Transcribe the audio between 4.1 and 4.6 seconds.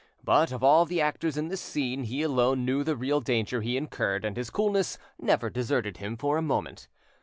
and his